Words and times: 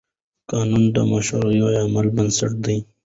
قانون 0.51 0.83
د 0.95 0.97
مشروع 1.11 1.69
عمل 1.83 2.07
بنسټ 2.15 2.51
دی. 2.65 2.77